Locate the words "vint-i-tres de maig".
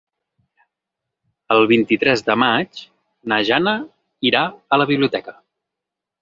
1.71-2.81